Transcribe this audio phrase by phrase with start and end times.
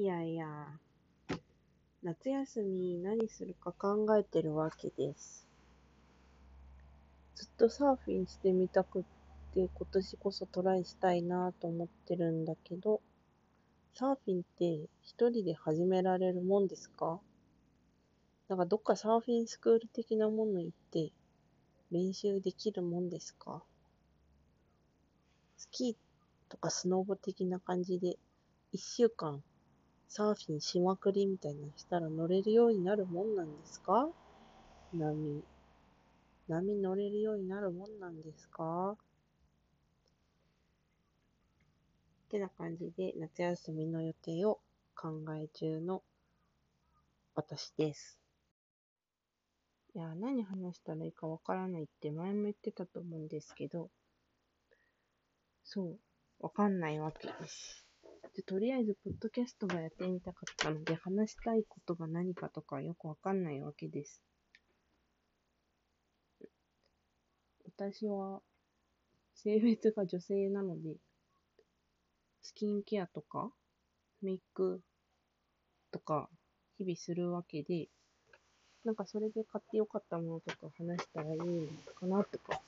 [0.00, 0.46] いやいや、
[2.04, 5.44] 夏休み何するか考えてるわけです。
[7.34, 9.02] ずっとサーフィンしてみたくっ
[9.54, 13.00] て今年こそトライしたいなと思ってるんだけど、
[13.92, 17.18] サーフィンって一人で始められるもんですか？
[18.48, 21.10] なんかどっかサーフィンスクール的なもの行って
[21.90, 23.64] 練習できるもんですか？
[25.56, 25.94] スキー
[26.48, 28.14] とかスノボ的な感じで
[28.70, 29.42] 一週間
[30.10, 34.08] サーフィンしまくりみたいなしたら乗れるようになるもんなんですか？
[34.92, 35.44] 波。
[36.48, 38.92] 波乗れるようになるもんなんですか？
[38.92, 38.96] っ
[42.30, 44.60] てな感じで夏休みの予定を
[44.96, 46.02] 考え中の
[47.34, 48.18] 私です。
[49.94, 53.90] いや、何話したらいいかわからないって前も言ってたと思うんですけど、
[55.64, 55.98] そう、
[56.40, 57.87] わかんないわけです。
[58.38, 64.22] でとりあえず、ポッドキャストがやってみたかったので、話したいことが何かとかよくわかんないわけです。
[67.64, 68.40] 私は、
[69.34, 70.94] 性別が女性なので、
[72.40, 73.50] スキンケアとか、
[74.22, 74.82] メイク
[75.90, 76.28] とか、
[76.76, 77.88] 日々するわけで、
[78.84, 82.60] なんかそれで買ってよかったものとか話したらいいのかなとか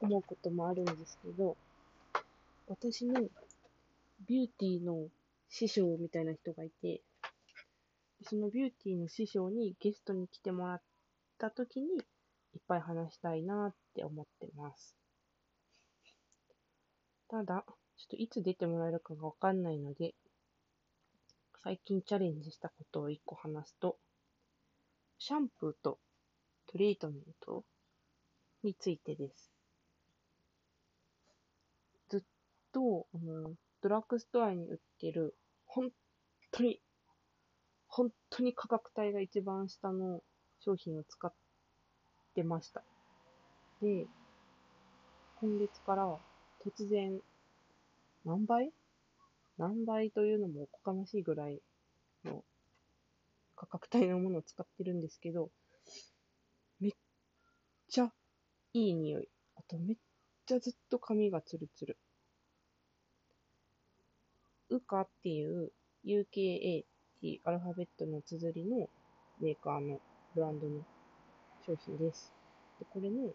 [0.00, 1.56] 思うこともあるんですけど、
[2.66, 3.20] 私の
[4.26, 5.08] ビューティーの
[5.48, 7.02] 師匠みたいな人がいて、
[8.24, 10.82] そのビューティーの師匠にゲストに来てもらっ
[11.38, 14.96] た時にいっぱい話したいなって思ってます。
[17.28, 17.64] ただ、
[17.96, 20.14] ちょっといつ出てもらえるかがわかんないので、
[21.64, 23.96] 最近チャレンジしたことを一個話すと、
[25.18, 25.98] シャンプーと
[26.66, 27.64] トリートメント
[28.62, 29.50] についてです。
[32.08, 32.20] ずっ
[32.72, 35.34] と、あの、ドラッグストアに売ってる、
[35.66, 35.90] 本
[36.52, 36.80] 当に、
[37.88, 40.20] 本当に価格帯が一番下の
[40.60, 41.32] 商品を使っ
[42.34, 42.84] てました。
[43.80, 44.06] で、
[45.40, 46.16] 今月から
[46.64, 47.18] 突然、
[48.24, 48.70] 何倍？
[49.58, 50.12] 何倍？
[50.12, 51.60] というのもおこがましいぐらい
[52.24, 52.44] の
[53.56, 55.50] 価格帯のものを使ってるんですけど、
[56.78, 56.92] めっ
[57.88, 58.12] ちゃ
[58.74, 59.28] いい匂い。
[59.56, 59.96] あとめっ
[60.46, 61.98] ちゃずっと髪がツルツル。
[64.72, 65.70] ウカっていう
[66.06, 66.24] UKA っ
[67.20, 68.88] ていうアルファベットの綴りの
[69.38, 70.00] メーカーの
[70.34, 70.80] ブランドの
[71.66, 72.32] 商品です。
[72.80, 73.32] で、これの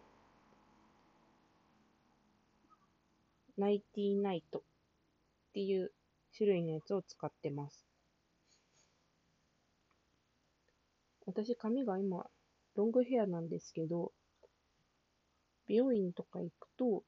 [3.56, 4.62] ナイティナイトっ
[5.54, 5.92] ていう
[6.36, 7.86] 種類のやつを使ってます。
[11.24, 12.26] 私髪が今
[12.74, 14.12] ロングヘアなんですけど、
[15.68, 17.04] 美容院とか行くと、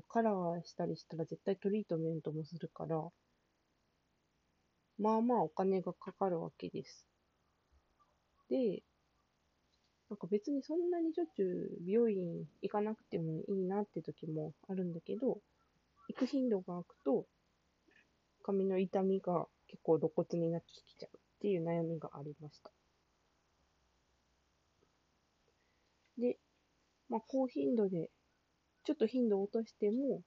[0.00, 3.02] カラーしたりしたら絶対トリートメントもするから、
[4.98, 7.06] まあまあお金がかかるわけです。
[8.48, 8.82] で、
[10.08, 15.38] なんか別にそんなにしょっちゅう美容院行かなくてもいいなって時もあるんだけど、
[16.08, 17.26] 行く頻度が空くと、
[18.42, 22.70] 髪の痛みが結構露骨になってきちゃうっていう悩みがありました。
[26.18, 26.36] で、
[27.08, 28.10] まあ高頻度で、
[28.84, 30.22] ちょっと頻度を落としても、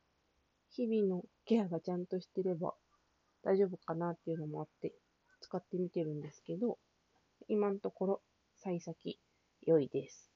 [0.71, 2.73] 日々のケアがちゃんとしてれば
[3.43, 4.93] 大丈夫かなっていうのもあって、
[5.41, 6.77] 使ってみてるんですけど、
[7.47, 8.21] 今のところ、
[8.57, 9.19] 幸先
[9.61, 10.31] 良いです。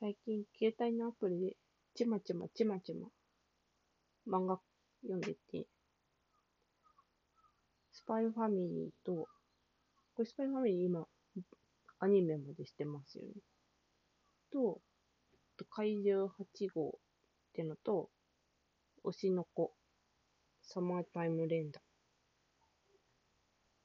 [0.00, 1.56] 最近、携帯のアプリで、
[1.94, 3.08] ちまちまちまちま、
[4.26, 4.60] 漫画
[5.02, 5.66] 読んでて、
[7.92, 9.28] スパイファミリーと、
[10.14, 11.06] これスパイファミリー今、
[12.00, 13.34] アニメまでしてますよね。
[14.52, 14.80] と、
[15.56, 16.92] と怪獣8号っ
[17.54, 18.10] てのと、
[19.04, 19.72] 推しの子、
[20.62, 21.80] サマータイム連打。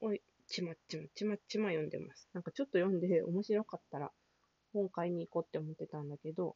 [0.01, 2.29] おい、ちまちまちまちま読んでます。
[2.33, 4.11] なんかちょっと読んで面白かったら
[4.73, 6.55] 本買いに行こうって思ってたんだけど、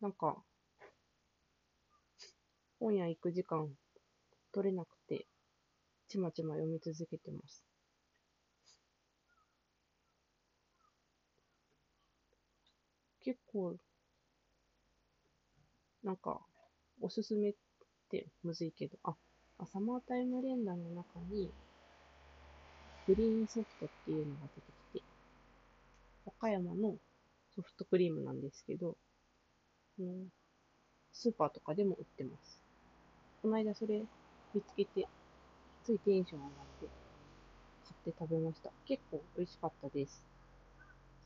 [0.00, 0.36] なんか、
[2.80, 3.68] 本屋行く時間
[4.52, 5.26] 取れなくて、
[6.08, 7.64] ちまちま読み続けてます。
[13.24, 13.74] 結構、
[16.02, 16.38] なんか、
[17.00, 17.54] おすすめっ
[18.10, 19.14] てむずいけど、あ、
[19.58, 21.50] あサマータイム連打の中に、
[23.06, 25.04] グリーンソフトっていうのが出てきて、
[26.26, 26.96] 岡山の
[27.54, 28.96] ソフトクリームなんですけど、
[29.98, 30.08] あの
[31.12, 32.60] スーパーとかでも売ってます。
[33.40, 34.02] この間それ
[34.54, 35.06] 見つけて、
[35.84, 36.88] ついテンション上がって、
[37.84, 38.70] 買って食べました。
[38.86, 40.24] 結構美味しかったです。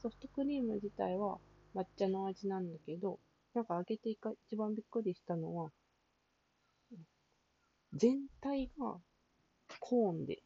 [0.01, 1.39] ソフトクリーム自体は
[1.75, 3.19] 抹茶の味なんだけど、
[3.55, 5.71] なんか開けていか一番びっくりしたのは、
[7.95, 8.97] 全体が
[9.81, 10.43] コーンで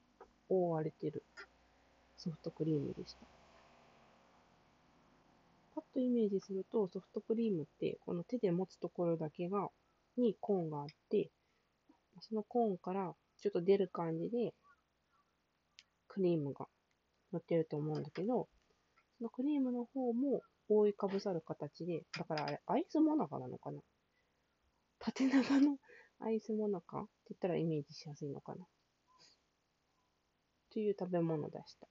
[0.49, 1.23] 覆われてる
[2.17, 3.27] ソフトクリームでした。
[5.75, 9.69] パッとイメージすると、ソフトクリームって、この手で持つところだけが、
[10.17, 11.31] にコーンがあって、
[12.21, 14.53] そのコーンからちょっと出る感じで、
[16.09, 16.69] クリームが
[17.33, 18.49] 乗ってると思うんだけど、
[19.19, 20.43] そのクリームの方も
[20.79, 23.81] 覆いかぶさる形で、だからあれ、アイスモナカなのかな？
[24.99, 25.77] 縦長の
[26.21, 27.01] アイスモナカ？
[27.01, 28.65] って言ったらイメージしやすいのかな？
[30.73, 31.87] という食べ物でした。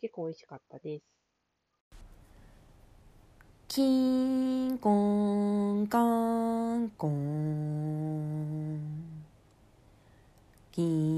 [0.00, 1.04] 結構美味しかったです。
[3.68, 8.80] キンコンカンコン
[10.72, 11.15] キン